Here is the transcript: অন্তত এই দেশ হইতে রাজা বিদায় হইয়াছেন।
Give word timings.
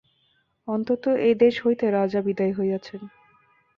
অন্তত 0.67 1.03
এই 1.25 1.35
দেশ 1.35 1.55
হইতে 1.65 1.85
রাজা 1.91 2.19
বিদায় 2.21 2.53
হইয়াছেন। 2.57 3.01